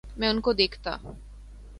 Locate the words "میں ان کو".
0.17-0.53